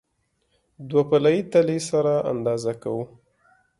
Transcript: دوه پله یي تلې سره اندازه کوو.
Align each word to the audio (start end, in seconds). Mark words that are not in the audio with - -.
دوه 0.89 1.03
پله 1.09 1.29
یي 1.35 1.41
تلې 1.51 1.77
سره 1.89 2.13
اندازه 2.31 2.71
کوو. 2.81 3.03